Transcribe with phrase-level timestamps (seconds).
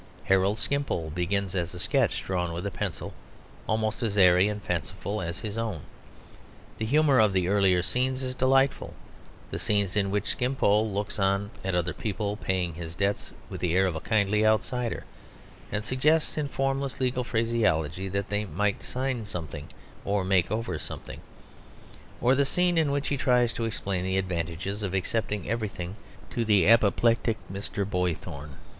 [0.23, 3.13] Harold Skimpole begins as a sketch drawn with a pencil
[3.67, 5.81] almost as airy and fanciful as his own.
[6.79, 8.95] The humour of the earlier scenes is delightful
[9.51, 13.75] the scenes in which Skimpole looks on at other people paying his debts with the
[13.75, 15.05] air of a kindly outsider,
[15.71, 19.67] and suggests in formless legal phraseology that they might "sign something"
[20.03, 21.21] or "make over something,"
[22.19, 25.95] or the scene in which he tries to explain the advantages of accepting everything
[26.31, 27.85] to the apoplectic Mr.
[27.87, 28.55] Boythorn.